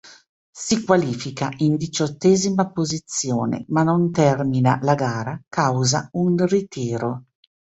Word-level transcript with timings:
Si 0.51 0.83
qualifica 0.83 1.51
in 1.57 1.75
diciottesima 1.75 2.71
posizione 2.71 3.65
ma 3.67 3.83
non 3.83 4.09
termina 4.11 4.79
la 4.81 4.95
gara 4.95 5.39
causa 5.47 6.09
un 6.13 6.43
ritiro. 6.47 7.25